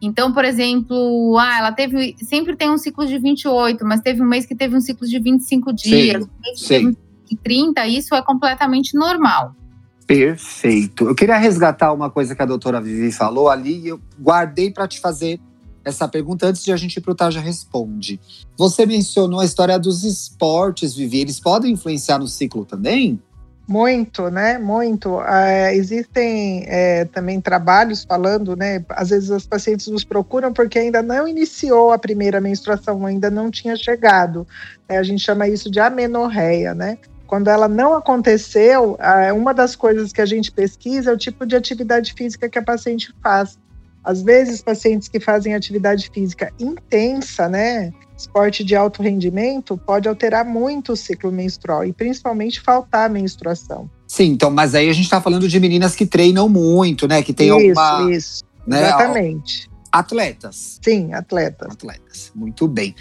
Então, 0.00 0.32
por 0.32 0.44
exemplo, 0.44 1.36
ah, 1.38 1.58
ela 1.58 1.72
teve. 1.72 2.14
Sempre 2.18 2.56
tem 2.56 2.70
um 2.70 2.78
ciclo 2.78 3.06
de 3.06 3.18
28, 3.18 3.84
mas 3.84 4.00
teve 4.00 4.22
um 4.22 4.26
mês 4.26 4.46
que 4.46 4.54
teve 4.54 4.74
um 4.76 4.80
ciclo 4.80 5.06
de 5.06 5.18
25 5.18 5.72
dias, 5.72 6.24
sim, 6.24 6.30
um 6.30 6.42
mês 6.42 6.58
que 6.58 6.66
sim. 6.66 6.68
teve 6.68 6.86
um 6.86 7.10
de 7.26 7.36
30, 7.36 7.86
isso 7.86 8.14
é 8.14 8.22
completamente 8.22 8.96
normal. 8.96 9.54
Perfeito. 10.10 11.06
Eu 11.06 11.14
queria 11.14 11.36
resgatar 11.36 11.92
uma 11.92 12.10
coisa 12.10 12.34
que 12.34 12.42
a 12.42 12.44
doutora 12.44 12.80
Vivi 12.80 13.12
falou 13.12 13.48
ali 13.48 13.78
e 13.78 13.88
eu 13.90 14.00
guardei 14.20 14.68
para 14.68 14.88
te 14.88 14.98
fazer 14.98 15.38
essa 15.84 16.08
pergunta 16.08 16.48
antes 16.48 16.64
de 16.64 16.72
a 16.72 16.76
gente 16.76 16.96
ir 16.96 17.00
para 17.00 17.12
o 17.12 17.14
Taja 17.14 17.38
Responde. 17.38 18.18
Você 18.56 18.84
mencionou 18.84 19.38
a 19.38 19.44
história 19.44 19.78
dos 19.78 20.02
esportes, 20.02 20.96
Vivi. 20.96 21.20
Eles 21.20 21.38
podem 21.38 21.74
influenciar 21.74 22.18
no 22.18 22.26
ciclo 22.26 22.64
também? 22.64 23.22
Muito, 23.68 24.28
né? 24.30 24.58
Muito. 24.58 25.20
É, 25.22 25.76
existem 25.76 26.64
é, 26.66 27.04
também 27.04 27.40
trabalhos 27.40 28.02
falando, 28.02 28.56
né? 28.56 28.84
Às 28.88 29.10
vezes 29.10 29.30
as 29.30 29.46
pacientes 29.46 29.86
nos 29.86 30.02
procuram 30.02 30.52
porque 30.52 30.80
ainda 30.80 31.04
não 31.04 31.28
iniciou 31.28 31.92
a 31.92 31.98
primeira 32.00 32.40
menstruação, 32.40 33.06
ainda 33.06 33.30
não 33.30 33.48
tinha 33.48 33.76
chegado. 33.76 34.44
É, 34.88 34.98
a 34.98 35.04
gente 35.04 35.22
chama 35.22 35.46
isso 35.46 35.70
de 35.70 35.78
amenorreia, 35.78 36.74
né? 36.74 36.98
Quando 37.30 37.46
ela 37.46 37.68
não 37.68 37.94
aconteceu, 37.94 38.98
uma 39.36 39.54
das 39.54 39.76
coisas 39.76 40.12
que 40.12 40.20
a 40.20 40.26
gente 40.26 40.50
pesquisa 40.50 41.12
é 41.12 41.14
o 41.14 41.16
tipo 41.16 41.46
de 41.46 41.54
atividade 41.54 42.12
física 42.12 42.48
que 42.48 42.58
a 42.58 42.62
paciente 42.62 43.14
faz. 43.22 43.56
Às 44.02 44.20
vezes, 44.20 44.60
pacientes 44.60 45.06
que 45.06 45.20
fazem 45.20 45.54
atividade 45.54 46.10
física 46.12 46.52
intensa, 46.58 47.48
né, 47.48 47.92
esporte 48.18 48.64
de 48.64 48.74
alto 48.74 49.00
rendimento, 49.00 49.78
pode 49.78 50.08
alterar 50.08 50.44
muito 50.44 50.94
o 50.94 50.96
ciclo 50.96 51.30
menstrual 51.30 51.84
e 51.84 51.92
principalmente 51.92 52.60
faltar 52.60 53.06
a 53.06 53.08
menstruação. 53.08 53.88
Sim, 54.08 54.32
então, 54.32 54.50
mas 54.50 54.74
aí 54.74 54.90
a 54.90 54.92
gente 54.92 55.04
está 55.04 55.20
falando 55.20 55.46
de 55.46 55.60
meninas 55.60 55.94
que 55.94 56.06
treinam 56.06 56.48
muito, 56.48 57.06
né, 57.06 57.22
que 57.22 57.32
tem 57.32 57.46
isso, 57.46 57.78
alguma... 57.78 58.10
Isso, 58.10 58.42
né, 58.66 58.88
exatamente. 58.88 59.70
Atletas. 59.92 60.80
Sim, 60.82 61.14
atletas. 61.14 61.74
Atletas, 61.74 62.32
muito 62.34 62.66
bem. 62.66 62.92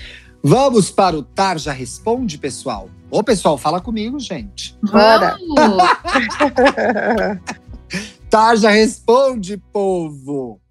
Vamos 0.44 0.92
para 0.92 1.18
o 1.18 1.24
Tarja 1.24 1.72
Responde, 1.72 2.38
pessoal? 2.38 2.90
Ô, 3.12 3.24
pessoal, 3.24 3.58
fala 3.58 3.82
comigo, 3.82 4.20
gente. 4.20 4.78
Bora! 4.84 5.36
Tarja 8.30 8.70
Responde, 8.70 9.58
povo! 9.58 10.62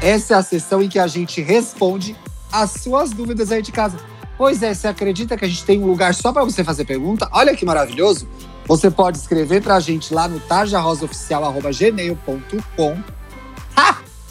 Essa 0.00 0.34
é 0.34 0.36
a 0.36 0.42
sessão 0.42 0.80
em 0.82 0.88
que 0.88 1.00
a 1.00 1.08
gente 1.08 1.40
responde 1.40 2.16
as 2.50 2.72
suas 2.72 3.10
dúvidas 3.10 3.50
aí 3.50 3.62
de 3.62 3.72
casa. 3.72 3.98
Pois 4.38 4.62
é, 4.62 4.72
você 4.74 4.86
acredita 4.88 5.36
que 5.36 5.44
a 5.44 5.48
gente 5.48 5.64
tem 5.64 5.80
um 5.80 5.86
lugar 5.86 6.14
só 6.14 6.32
para 6.32 6.44
você 6.44 6.62
fazer 6.62 6.84
pergunta? 6.84 7.28
Olha 7.32 7.56
que 7.56 7.64
maravilhoso! 7.64 8.28
Você 8.66 8.90
pode 8.90 9.18
escrever 9.18 9.62
para 9.62 9.76
a 9.76 9.80
gente 9.80 10.12
lá 10.14 10.28
no 10.28 10.38
tarjarosaoficial.gmail.com 10.40 13.21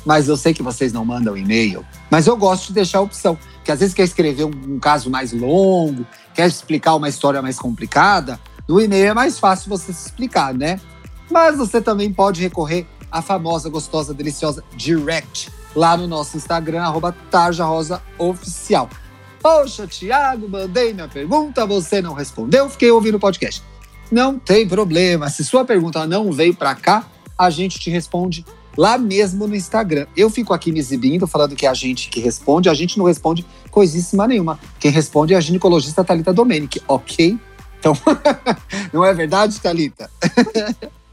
mas 0.05 0.27
eu 0.27 0.37
sei 0.37 0.53
que 0.53 0.63
vocês 0.63 0.91
não 0.91 1.05
mandam 1.05 1.37
e-mail. 1.37 1.85
Mas 2.09 2.27
eu 2.27 2.35
gosto 2.35 2.67
de 2.67 2.73
deixar 2.73 2.99
a 2.99 3.01
opção. 3.01 3.37
Porque 3.55 3.71
às 3.71 3.79
vezes 3.79 3.93
quer 3.93 4.03
escrever 4.03 4.45
um, 4.45 4.75
um 4.75 4.79
caso 4.79 5.09
mais 5.09 5.31
longo, 5.31 6.05
quer 6.33 6.47
explicar 6.47 6.95
uma 6.95 7.09
história 7.09 7.41
mais 7.41 7.59
complicada. 7.59 8.39
No 8.67 8.79
e-mail 8.79 9.11
é 9.11 9.13
mais 9.13 9.37
fácil 9.37 9.69
você 9.69 9.93
se 9.93 10.07
explicar, 10.07 10.53
né? 10.53 10.79
Mas 11.29 11.57
você 11.57 11.81
também 11.81 12.11
pode 12.11 12.41
recorrer 12.41 12.85
à 13.11 13.21
famosa, 13.21 13.69
gostosa, 13.69 14.13
deliciosa 14.13 14.63
Direct 14.75 15.51
lá 15.75 15.95
no 15.95 16.07
nosso 16.07 16.37
Instagram, 16.37 16.81
arroba 16.81 17.15
tarjarosaoficial. 17.29 18.89
Poxa, 19.41 19.87
Thiago, 19.87 20.47
mandei 20.47 20.93
minha 20.93 21.07
pergunta, 21.07 21.65
você 21.65 22.01
não 22.01 22.13
respondeu, 22.13 22.69
fiquei 22.69 22.91
ouvindo 22.91 23.15
o 23.15 23.19
podcast. 23.19 23.63
Não 24.11 24.37
tem 24.37 24.67
problema. 24.67 25.29
Se 25.29 25.43
sua 25.43 25.65
pergunta 25.65 26.05
não 26.05 26.31
veio 26.31 26.53
para 26.53 26.75
cá, 26.75 27.05
a 27.37 27.49
gente 27.49 27.79
te 27.79 27.89
responde 27.89 28.45
lá 28.77 28.97
mesmo 28.97 29.47
no 29.47 29.55
Instagram. 29.55 30.07
Eu 30.15 30.29
fico 30.29 30.53
aqui 30.53 30.71
me 30.71 30.79
exibindo, 30.79 31.27
falando 31.27 31.55
que 31.55 31.65
é 31.65 31.69
a 31.69 31.73
gente 31.73 32.09
que 32.09 32.19
responde, 32.19 32.69
a 32.69 32.73
gente 32.73 32.97
não 32.97 33.05
responde 33.05 33.45
coisíssima 33.69 34.27
nenhuma. 34.27 34.59
Quem 34.79 34.91
responde 34.91 35.33
é 35.33 35.37
a 35.37 35.41
ginecologista 35.41 36.03
Thalita 36.03 36.33
Domenic, 36.33 36.81
ok? 36.87 37.37
Então, 37.79 37.93
não 38.93 39.03
é 39.03 39.13
verdade, 39.13 39.59
Thalita? 39.59 40.09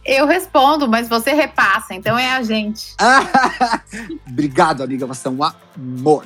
Eu 0.05 0.27
respondo, 0.27 0.89
mas 0.89 1.09
você 1.09 1.33
repassa, 1.33 1.95
então 1.95 2.19
é 2.19 2.33
a 2.33 2.43
gente. 2.43 2.95
Obrigado, 4.27 4.83
amiga, 4.83 5.07
você 5.07 5.29
é 5.29 5.31
um 5.31 5.41
amor. 5.43 6.25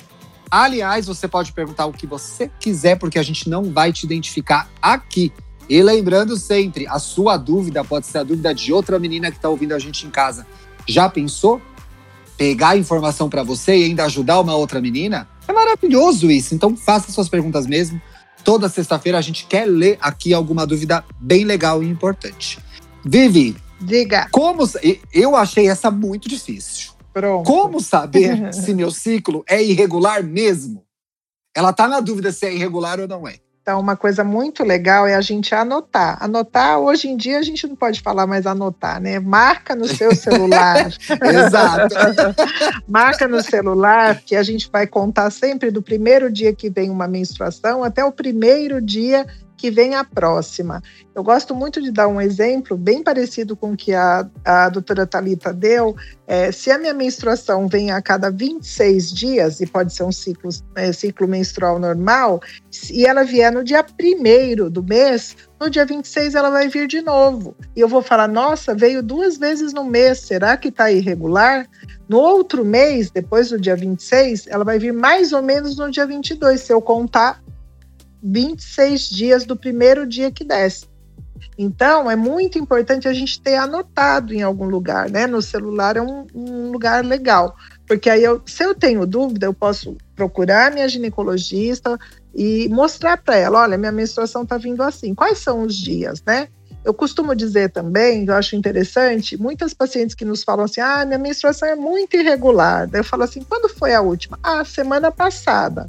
Aliás, 0.51 1.07
você 1.07 1.27
pode 1.27 1.53
perguntar 1.53 1.87
o 1.87 1.93
que 1.93 2.07
você 2.07 2.51
quiser, 2.61 2.97
porque 2.97 3.19
a 3.19 3.23
gente 3.23 3.49
não 3.49 3.73
vai 3.73 3.93
te 3.93 4.05
identificar 4.05 4.69
aqui. 4.81 5.33
E 5.69 5.83
lembrando 5.83 6.37
sempre, 6.37 6.87
a 6.87 6.99
sua 6.99 7.37
dúvida 7.37 7.83
pode 7.83 8.07
ser 8.07 8.19
a 8.19 8.23
dúvida 8.23 8.55
de 8.55 8.73
outra 8.73 8.99
menina 8.99 9.31
que 9.31 9.39
está 9.39 9.49
ouvindo 9.49 9.73
a 9.73 9.79
gente 9.79 10.07
em 10.07 10.11
casa. 10.11 10.47
Já 10.87 11.09
pensou? 11.09 11.61
Pegar 12.37 12.71
a 12.71 12.77
informação 12.77 13.29
para 13.29 13.43
você 13.43 13.77
e 13.77 13.85
ainda 13.85 14.05
ajudar 14.05 14.41
uma 14.41 14.57
outra 14.57 14.81
menina? 14.81 15.29
É 15.47 15.53
maravilhoso 15.53 16.31
isso. 16.31 16.55
Então 16.55 16.77
faça 16.77 17.13
suas 17.13 17.29
perguntas 17.29 17.67
mesmo. 17.67 18.01
Toda 18.45 18.69
sexta-feira 18.69 19.19
a 19.19 19.21
gente 19.21 19.47
quer 19.47 19.67
ler 19.67 19.99
aqui 20.01 20.35
alguma 20.35 20.67
dúvida 20.67 21.05
bem 21.21 21.45
legal 21.45 21.83
e 21.83 21.89
importante. 21.89 22.59
Vivi, 23.05 23.57
diga. 23.81 24.29
Como 24.31 24.63
eu 25.13 25.37
achei 25.37 25.69
essa 25.69 25.91
muito 25.91 26.29
difícil. 26.29 26.93
Pronto. 27.13 27.47
Como 27.47 27.81
saber 27.81 28.53
se 28.55 28.75
meu 28.75 28.91
ciclo 28.91 29.45
é 29.49 29.63
irregular 29.63 30.25
mesmo? 30.25 30.85
Ela 31.55 31.73
tá 31.73 31.87
na 31.87 32.01
dúvida 32.01 32.33
se 32.33 32.47
é 32.47 32.55
irregular 32.55 32.99
ou 32.99 33.07
não 33.07 33.29
é. 33.29 33.37
Então, 33.63 33.79
uma 33.79 33.97
coisa 33.97 34.25
muito 34.25 34.65
legal 34.65 35.07
é 35.07 35.15
a 35.15 35.21
gente 35.21 35.55
anotar. 35.55 36.19
Anotar, 36.21 36.81
hoje 36.81 37.07
em 37.07 37.17
dia, 37.17 37.39
a 37.39 37.43
gente 37.43 37.65
não 37.65 37.77
pode 37.77 38.01
falar 38.01 38.27
mais 38.27 38.45
anotar, 38.45 39.01
né? 39.01 39.21
Marca 39.21 39.77
no 39.77 39.87
seu 39.87 40.13
celular. 40.17 40.89
Exato. 41.23 41.95
Marca 42.89 43.29
no 43.29 43.41
celular, 43.41 44.21
que 44.21 44.35
a 44.35 44.43
gente 44.43 44.69
vai 44.69 44.85
contar 44.85 45.31
sempre 45.31 45.71
do 45.71 45.81
primeiro 45.81 46.31
dia 46.31 46.53
que 46.53 46.69
vem 46.69 46.91
uma 46.91 47.07
menstruação 47.07 47.85
até 47.85 48.05
o 48.05 48.11
primeiro 48.11 48.83
dia 48.83 49.25
que 49.63 49.71
vem 49.71 49.95
a 49.95 50.03
próxima. 50.03 50.83
Eu 51.15 51.23
gosto 51.23 51.55
muito 51.55 51.81
de 51.81 51.93
dar 51.93 52.09
um 52.09 52.21
exemplo 52.21 52.77
bem 52.77 53.01
parecido 53.01 53.55
com 53.55 53.75
o 53.75 53.77
que 53.77 53.95
a, 53.95 54.29
a 54.45 54.69
doutora 54.69 55.07
Talita 55.07 55.53
deu. 55.53 55.95
É, 56.27 56.51
se 56.51 56.69
a 56.73 56.79
minha 56.79 56.93
menstruação 56.93 57.69
vem 57.69 57.93
a 57.93 58.03
cada 58.03 58.29
26 58.29 59.13
dias, 59.13 59.61
e 59.61 59.67
pode 59.69 59.95
ser 59.95 60.03
um 60.03 60.11
ciclo, 60.11 60.51
é, 60.75 60.93
ciclo 60.93 61.29
menstrual 61.29 61.79
normal, 61.79 62.41
e 62.91 63.07
ela 63.07 63.23
vier 63.23 63.53
no 63.53 63.63
dia 63.63 63.85
primeiro 63.85 64.69
do 64.69 64.83
mês, 64.83 65.37
no 65.61 65.71
dia 65.71 65.87
26 65.87 66.35
ela 66.35 66.51
vai 66.51 66.67
vir 66.67 66.89
de 66.89 67.01
novo. 67.01 67.55
E 67.77 67.81
eu 67.81 67.87
vou 67.87 68.03
falar, 68.03 68.27
nossa, 68.27 68.75
veio 68.75 69.01
duas 69.01 69.39
vezes 69.39 69.73
no 69.73 69.85
mês, 69.85 70.19
será 70.19 70.57
que 70.57 70.71
está 70.71 70.91
irregular? 70.91 71.69
No 72.09 72.19
outro 72.19 72.65
mês, 72.65 73.13
depois 73.13 73.51
do 73.51 73.61
dia 73.61 73.77
26, 73.77 74.49
ela 74.49 74.65
vai 74.65 74.81
vir 74.81 74.93
mais 74.93 75.33
ou 75.33 75.41
menos 75.41 75.77
no 75.77 75.89
dia 75.89 76.05
22, 76.05 76.61
se 76.61 76.73
eu 76.73 76.83
contar 76.83 77.41
26 78.23 79.09
dias 79.09 79.45
do 79.45 79.57
primeiro 79.57 80.07
dia 80.07 80.31
que 80.31 80.45
desce. 80.45 80.87
Então, 81.59 82.11
é 82.11 82.17
muito 82.17 82.59
importante 82.59 83.09
a 83.09 83.13
gente 83.13 83.41
ter 83.41 83.57
anotado 83.57 84.33
em 84.33 84.43
algum 84.43 84.67
lugar, 84.67 85.11
né? 85.11 85.27
No 85.27 85.43
celular 85.43 85.97
é 85.97 86.03
um, 86.03 86.27
um 86.35 86.71
lugar 86.71 87.05
legal, 87.05 87.55
porque 87.87 88.09
aí, 88.09 88.25
eu, 88.25 88.41
se 88.47 88.65
eu 88.65 88.75
tenho 88.75 89.05
dúvida, 89.07 89.47
eu 89.47 89.53
posso 89.53 89.97
procurar 90.17 90.73
minha 90.73 90.89
ginecologista 90.89 91.99
e 92.35 92.69
mostrar 92.71 93.19
para 93.19 93.37
ela: 93.37 93.61
olha, 93.61 93.77
minha 93.77 93.93
menstruação 93.93 94.45
está 94.45 94.57
vindo 94.57 94.83
assim, 94.83 95.15
quais 95.15 95.39
são 95.39 95.63
os 95.63 95.77
dias, 95.77 96.23
né? 96.27 96.49
Eu 96.85 96.93
costumo 96.93 97.35
dizer 97.35 97.71
também, 97.71 98.25
eu 98.27 98.35
acho 98.35 98.57
interessante, 98.57 99.41
muitas 99.41 99.73
pacientes 99.73 100.15
que 100.15 100.25
nos 100.25 100.43
falam 100.43 100.65
assim: 100.65 100.81
ah, 100.81 101.05
minha 101.05 101.19
menstruação 101.19 101.69
é 101.69 101.77
muito 101.77 102.17
irregular. 102.17 102.89
Eu 102.93 103.05
falo 103.05 103.25
assim: 103.25 103.43
quando 103.43 103.69
foi 103.69 103.95
a 103.95 104.01
última? 104.01 104.39
Ah, 104.43 104.65
semana 104.65 105.13
passada. 105.13 105.87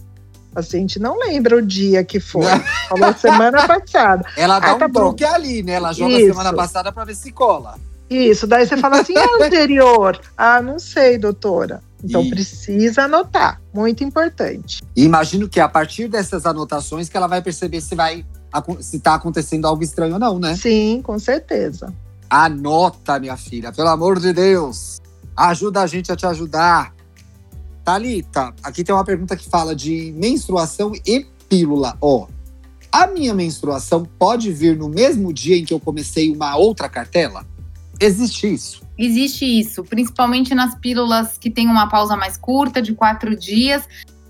A 0.54 0.62
paciente 0.62 1.00
não 1.00 1.18
lembra 1.18 1.58
o 1.58 1.62
dia 1.62 2.04
que 2.04 2.20
foi. 2.20 2.46
Falou 2.88 3.12
semana 3.16 3.68
passada. 3.68 4.24
Ela 4.38 4.60
dá 4.60 4.72
ah, 4.72 4.76
tá 4.76 4.86
um 4.86 4.90
bom. 4.90 5.00
truque 5.00 5.26
ali, 5.26 5.64
né? 5.64 5.74
Ela 5.74 5.92
joga 5.92 6.14
Isso. 6.14 6.28
semana 6.28 6.54
passada 6.54 6.92
para 6.92 7.04
ver 7.06 7.16
se 7.16 7.32
cola. 7.32 7.76
Isso, 8.08 8.46
daí 8.46 8.68
você 8.68 8.78
fala 8.78 9.02
assim, 9.02 9.18
é 9.18 9.26
anterior. 9.44 10.20
Ah, 10.38 10.62
não 10.62 10.78
sei, 10.78 11.18
doutora. 11.18 11.82
Então 12.04 12.22
e... 12.22 12.30
precisa 12.30 13.04
anotar, 13.06 13.60
muito 13.74 14.04
importante. 14.04 14.84
E 14.96 15.04
imagino 15.04 15.50
que 15.50 15.60
a 15.60 15.68
partir 15.68 16.08
dessas 16.08 16.46
anotações 16.46 17.10
que 17.10 17.18
ela 17.18 17.28
vai 17.28 17.42
perceber 17.42 17.82
se 17.82 17.96
vai 17.96 18.24
se 18.82 18.98
está 18.98 19.16
acontecendo 19.16 19.66
algo 19.66 19.82
estranho 19.82 20.14
ou 20.14 20.20
não, 20.20 20.38
né? 20.38 20.56
Sim, 20.56 21.02
com 21.04 21.18
certeza. 21.18 21.92
Anota, 22.30 23.20
minha 23.20 23.36
filha, 23.36 23.72
pelo 23.72 23.90
amor 23.90 24.20
de 24.20 24.32
Deus. 24.32 25.02
Ajuda 25.36 25.82
a 25.82 25.88
gente 25.88 26.12
a 26.12 26.16
te 26.16 26.28
ajudar. 26.28 26.93
Talita, 27.84 28.54
aqui 28.64 28.84
tem 28.84 28.96
uma 28.96 29.04
pergunta 29.04 29.36
que 29.36 29.50
fala 29.50 29.76
de 29.76 30.14
menstruação 30.16 30.94
e 31.06 31.26
pílula. 31.50 31.98
Ó, 32.00 32.28
a 32.90 33.08
minha 33.08 33.34
menstruação 33.34 34.08
pode 34.18 34.52
vir 34.52 34.78
no 34.78 34.88
mesmo 34.88 35.34
dia 35.34 35.58
em 35.58 35.66
que 35.66 35.74
eu 35.74 35.80
comecei 35.80 36.32
uma 36.32 36.56
outra 36.56 36.88
cartela? 36.88 37.46
Existe 38.00 38.54
isso? 38.54 38.84
Existe 38.98 39.46
isso, 39.46 39.84
principalmente 39.84 40.56
nas 40.56 40.76
pílulas 40.76 41.38
que 41.38 41.50
tem 41.50 41.68
uma 41.68 41.88
pausa 41.88 42.16
mais 42.16 42.38
curta, 42.38 42.82
de 42.82 42.94
quatro 42.94 43.36
dias. 43.36 43.84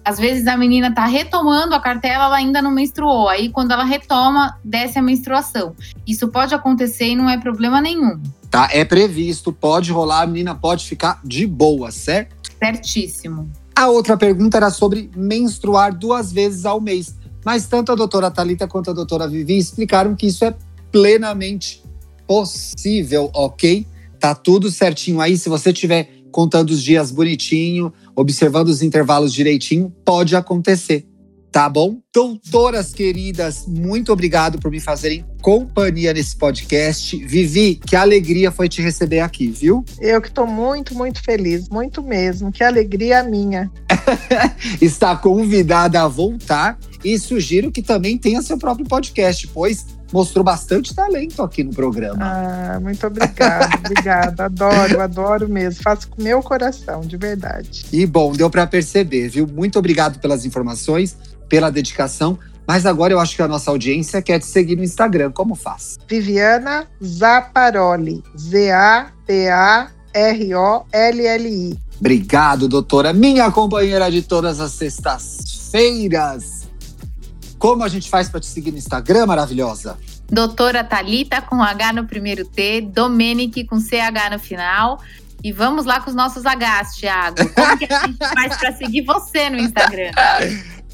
Às 0.04 0.18
vezes 0.18 0.48
a 0.48 0.58
menina 0.58 0.94
tá 0.94 1.06
retomando 1.06 1.76
a 1.76 1.80
cartela, 1.80 2.26
ela 2.26 2.36
ainda 2.36 2.62
não 2.62 2.72
menstruou. 2.72 3.30
Aí, 3.30 3.50
quando 3.50 3.72
ela 3.72 3.84
retoma, 3.86 4.60
desce 4.64 5.00
a 5.00 5.02
menstruação. 5.02 5.76
Isso 6.06 6.28
pode 6.28 6.54
acontecer 6.54 7.06
e 7.06 7.16
não 7.16 7.30
é 7.30 7.38
problema 7.38 7.80
nenhum. 7.80 8.22
Tá, 8.50 8.70
é 8.72 8.84
previsto, 8.84 9.52
pode 9.54 9.92
rolar, 9.92 10.22
a 10.22 10.28
menina 10.28 10.54
pode 10.54 10.86
ficar 10.86 11.20
de 11.24 11.48
boa, 11.48 11.92
certo? 11.92 12.43
Certíssimo. 12.64 13.52
A 13.76 13.90
outra 13.90 14.16
pergunta 14.16 14.58
era 14.58 14.70
sobre 14.70 15.10
menstruar 15.16 15.94
duas 15.98 16.32
vezes 16.32 16.66
ao 16.66 16.80
mês. 16.80 17.16
Mas 17.44 17.66
tanto 17.68 17.92
a 17.92 17.96
doutora 17.96 18.32
Talita 18.32 18.68
quanto 18.68 18.92
a 18.92 18.94
doutora 18.94 19.28
Vivi 19.28 19.58
explicaram 19.58 20.16
que 20.16 20.28
isso 20.28 20.46
é 20.46 20.56
plenamente 20.92 21.84
possível, 22.26 23.30
ok? 23.34 23.86
Tá 24.20 24.34
tudo 24.34 24.72
certinho 24.72 25.20
aí. 25.20 25.38
Se 25.38 25.50
você 25.50 25.72
estiver 25.72 26.10
contando 26.32 26.70
os 26.70 26.82
dias 26.82 27.12
bonitinho, 27.12 27.92
observando 28.16 28.70
os 28.70 28.82
intervalos 28.82 29.34
direitinho, 29.34 29.94
pode 30.06 30.36
acontecer 30.36 31.06
tá 31.54 31.70
bom? 31.70 32.00
Doutoras 32.12 32.92
queridas, 32.94 33.66
muito 33.68 34.12
obrigado 34.12 34.58
por 34.58 34.72
me 34.72 34.80
fazerem 34.80 35.24
companhia 35.40 36.12
nesse 36.12 36.36
podcast. 36.36 37.16
Vivi, 37.28 37.76
que 37.76 37.96
alegria 37.96 38.52
foi 38.52 38.68
te 38.68 38.82
receber 38.82 39.20
aqui, 39.20 39.52
viu? 39.52 39.86
Eu 40.02 40.20
que 40.20 40.30
estou 40.30 40.48
muito, 40.48 40.96
muito 40.96 41.22
feliz, 41.22 41.70
muito 41.70 42.02
mesmo. 42.02 42.52
Que 42.52 42.64
alegria 42.64 43.22
minha. 43.22 43.72
Está 44.82 45.16
convidada 45.16 46.02
a 46.02 46.08
voltar 46.08 46.76
e 47.06 47.20
sugiro 47.20 47.72
que 47.72 47.84
também 47.84 48.18
tenha 48.18 48.42
seu 48.42 48.58
próprio 48.58 48.88
podcast, 48.88 49.48
pois 49.50 49.86
mostrou 50.12 50.44
bastante 50.44 50.94
talento 50.96 51.42
aqui 51.42 51.64
no 51.64 51.72
programa. 51.72 52.18
Ah, 52.22 52.80
muito 52.80 53.06
obrigada, 53.06 53.78
obrigada. 53.78 54.46
Adoro, 54.46 55.02
adoro 55.02 55.50
mesmo. 55.50 55.84
Faço 55.84 56.08
com 56.08 56.22
meu 56.22 56.42
coração, 56.42 57.02
de 57.02 57.18
verdade. 57.18 57.86
E 57.92 58.06
bom, 58.06 58.32
deu 58.32 58.50
para 58.50 58.66
perceber, 58.66 59.28
viu? 59.28 59.48
Muito 59.48 59.78
obrigado 59.78 60.20
pelas 60.20 60.46
informações 60.46 61.16
pela 61.54 61.70
dedicação. 61.72 62.40
Mas 62.66 62.84
agora 62.84 63.14
eu 63.14 63.20
acho 63.20 63.36
que 63.36 63.42
a 63.44 63.48
nossa 63.48 63.70
audiência 63.70 64.24
quer 64.24 64.40
te 64.40 64.48
seguir 64.48 64.76
no 64.76 64.84
Instagram. 64.84 65.32
Como 65.32 65.54
faz? 65.54 66.00
Viviana 66.08 66.88
Zaparoli. 67.04 68.24
Z-A-P-A-R-O-L-L-I. 68.36 69.08
Obrigado, 72.00 72.68
doutora. 72.68 73.14
Minha 73.14 73.52
companheira 73.52 74.10
de 74.10 74.24
todas 74.24 74.60
as 74.60 74.72
sextas-feiras. 74.72 76.68
Como 77.60 77.84
a 77.84 77.88
gente 77.88 78.10
faz 78.10 78.30
para 78.30 78.40
te 78.40 78.48
seguir 78.48 78.72
no 78.72 78.80
Instagram, 78.80 79.28
maravilhosa? 79.28 79.96
Doutora 80.28 80.84
Talita 80.84 81.40
com 81.40 81.62
H 81.62 81.94
no 81.94 82.08
primeiro 82.08 82.46
T, 82.46 82.82
Domenic 82.82 83.64
com 83.66 83.80
CH 83.80 84.32
no 84.32 84.40
final. 84.40 85.00
E 85.44 85.52
vamos 85.52 85.86
lá 85.86 86.00
com 86.00 86.10
os 86.10 86.16
nossos 86.16 86.44
Hs, 86.46 86.96
Thiago. 86.96 87.48
Como 87.54 87.78
que 87.78 87.94
a 87.94 88.00
gente 88.08 88.18
faz 88.34 88.58
para 88.58 88.72
seguir 88.72 89.04
você 89.04 89.52
no 89.52 89.60
Instagram? 89.60 90.12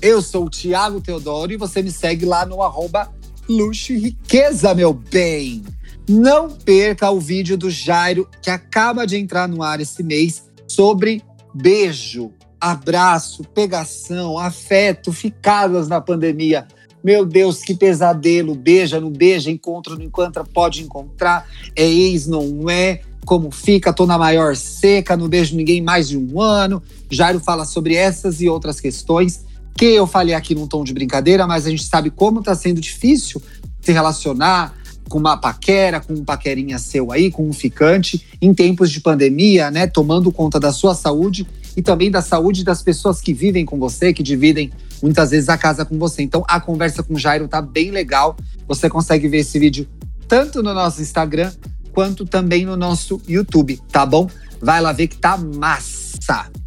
Eu 0.02 0.22
sou 0.22 0.46
o 0.46 0.50
Thiago 0.50 1.02
Teodoro 1.02 1.52
e 1.52 1.58
você 1.58 1.82
me 1.82 1.92
segue 1.92 2.26
lá 2.26 2.46
no 2.46 2.64
arroba 2.64 3.12
Luxo 3.50 3.92
e 3.92 3.98
Riqueza, 3.98 4.74
meu 4.74 4.94
bem. 4.94 5.62
Não 6.08 6.50
perca 6.50 7.12
o 7.12 7.20
vídeo 7.20 7.58
do 7.58 7.70
Jairo, 7.70 8.26
que 8.42 8.50
acaba 8.50 9.06
de 9.06 9.18
entrar 9.18 9.46
no 9.46 9.62
ar 9.62 9.82
esse 9.82 10.02
mês, 10.02 10.50
sobre 10.70 11.22
beijo, 11.54 12.32
abraço, 12.62 13.44
pegação, 13.44 14.38
afeto, 14.38 15.12
ficadas 15.12 15.90
na 15.90 16.00
pandemia. 16.00 16.66
Meu 17.04 17.26
Deus, 17.26 17.62
que 17.62 17.76
pesadelo. 17.76 18.56
Beija, 18.56 19.02
não 19.02 19.12
beija, 19.12 19.52
encontra, 19.52 19.96
não 19.96 20.04
encontra, 20.04 20.46
pode 20.46 20.82
encontrar. 20.82 21.46
É 21.76 21.86
ex, 21.86 22.26
não 22.26 22.70
é? 22.70 23.02
Como 23.26 23.52
fica? 23.52 23.92
Tô 23.92 24.06
na 24.06 24.18
maior 24.18 24.56
seca, 24.56 25.18
não 25.18 25.28
beijo 25.28 25.58
ninguém 25.58 25.82
mais 25.82 26.08
de 26.08 26.18
um 26.18 26.40
ano. 26.40 26.82
Jairo 27.12 27.40
fala 27.42 27.66
sobre 27.66 27.96
essas 27.96 28.40
e 28.40 28.48
outras 28.48 28.80
questões 28.80 29.49
que 29.78 29.86
eu 29.86 30.06
falei 30.06 30.34
aqui 30.34 30.54
num 30.54 30.68
tom 30.68 30.84
de 30.84 30.94
brincadeira, 30.94 31.48
mas 31.48 31.66
a 31.66 31.70
gente 31.70 31.84
sabe 31.84 32.10
como 32.10 32.40
está 32.40 32.54
sendo 32.56 32.82
difícil 32.82 33.42
se 33.82 33.92
relacionar 33.92 34.74
com 35.10 35.18
uma 35.18 35.36
paquera, 35.36 36.00
com 36.00 36.14
um 36.14 36.24
paquerinha 36.24 36.78
seu 36.78 37.12
aí, 37.12 37.32
com 37.32 37.50
um 37.50 37.52
ficante, 37.52 38.24
em 38.42 38.54
tempos 38.54 38.92
de 38.92 39.02
pandemia, 39.02 39.72
né? 39.72 39.88
Tomando 39.88 40.32
conta 40.32 40.60
da 40.60 40.72
sua 40.72 40.94
saúde 40.94 41.48
e 41.76 41.82
também 41.82 42.12
da 42.12 42.22
saúde 42.22 42.64
das 42.64 42.82
pessoas 42.82 43.20
que 43.20 43.34
vivem 43.34 43.66
com 43.66 43.80
você, 43.80 44.14
que 44.14 44.22
dividem 44.22 44.72
muitas 45.02 45.32
vezes 45.32 45.50
a 45.50 45.58
casa 45.58 45.84
com 45.84 45.98
você. 45.98 46.22
Então 46.22 46.44
a 46.48 46.60
conversa 46.60 47.02
com 47.02 47.16
o 47.16 47.20
Jairo 47.20 47.48
tá 47.48 47.62
bem 47.62 47.92
legal. 47.92 48.38
Você 48.68 48.90
consegue 48.90 49.28
ver 49.28 49.40
esse 49.40 49.58
vídeo 49.58 49.88
tanto 50.28 50.62
no 50.62 50.74
nosso 50.74 51.02
Instagram 51.02 51.52
quanto 51.92 52.26
também 52.26 52.66
no 52.66 52.78
nosso 52.78 53.20
YouTube, 53.28 53.82
tá 53.92 54.06
bom? 54.06 54.30
Vai 54.62 54.80
lá 54.80 54.92
ver 54.92 55.08
que 55.08 55.18
tá 55.18 55.38
massa. 55.38 56.59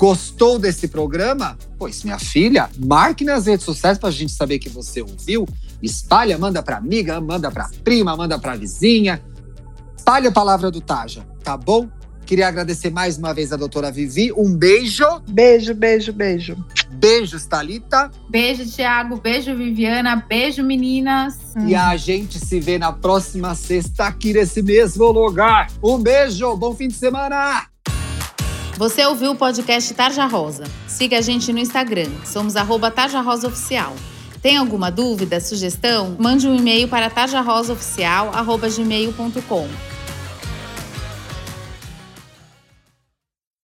Gostou 0.00 0.58
desse 0.58 0.88
programa? 0.88 1.58
Pois, 1.78 2.02
minha 2.04 2.18
filha, 2.18 2.70
marque 2.82 3.22
nas 3.22 3.44
redes 3.44 3.66
sociais 3.66 3.98
para 3.98 4.08
a 4.08 4.12
gente 4.12 4.32
saber 4.32 4.58
que 4.58 4.70
você 4.70 5.02
ouviu. 5.02 5.46
Espalha, 5.82 6.38
manda 6.38 6.62
para 6.62 6.78
amiga, 6.78 7.20
manda 7.20 7.50
para 7.50 7.68
prima, 7.84 8.16
manda 8.16 8.38
para 8.38 8.56
vizinha. 8.56 9.22
Espalha 9.94 10.30
a 10.30 10.32
palavra 10.32 10.70
do 10.70 10.80
Taja, 10.80 11.26
tá 11.44 11.54
bom? 11.54 11.86
Queria 12.24 12.48
agradecer 12.48 12.88
mais 12.90 13.18
uma 13.18 13.34
vez 13.34 13.52
a 13.52 13.56
doutora 13.56 13.92
Vivi. 13.92 14.32
Um 14.32 14.56
beijo. 14.56 15.04
Beijo, 15.28 15.74
beijo, 15.74 16.14
beijo. 16.14 16.56
Beijos, 16.92 17.44
Thalita. 17.44 18.10
Beijo, 18.30 18.64
Thiago. 18.64 19.20
Beijo, 19.20 19.54
Viviana. 19.54 20.24
Beijo, 20.26 20.62
meninas. 20.62 21.38
E 21.66 21.74
a 21.74 21.94
gente 21.98 22.38
se 22.38 22.58
vê 22.58 22.78
na 22.78 22.90
próxima 22.90 23.54
sexta 23.54 24.04
aqui 24.04 24.32
nesse 24.32 24.62
mesmo 24.62 25.12
lugar. 25.12 25.66
Um 25.82 25.98
beijo, 25.98 26.56
bom 26.56 26.74
fim 26.74 26.88
de 26.88 26.94
semana. 26.94 27.69
Você 28.80 29.04
ouviu 29.04 29.32
o 29.32 29.36
podcast 29.36 29.92
Tarja 29.92 30.24
Rosa? 30.24 30.64
Siga 30.88 31.18
a 31.18 31.20
gente 31.20 31.52
no 31.52 31.58
Instagram, 31.58 32.08
somos 32.24 32.56
arroba 32.56 32.90
Tarja 32.90 33.20
Rosa 33.20 33.48
Oficial. 33.48 33.94
Tem 34.40 34.56
alguma 34.56 34.90
dúvida, 34.90 35.38
sugestão? 35.38 36.16
Mande 36.18 36.48
um 36.48 36.56
e-mail 36.56 36.88
para 36.88 37.10
tarjarosaoficial.gmail.com 37.10 39.68